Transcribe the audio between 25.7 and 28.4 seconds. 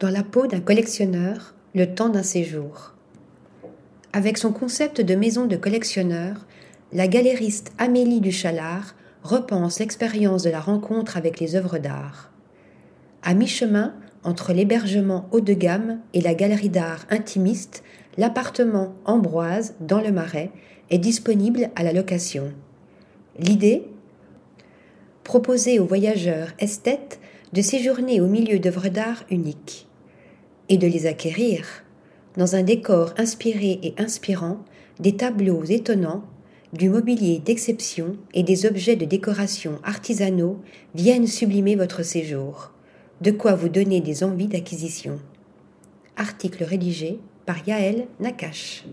aux voyageurs esthètes de séjourner au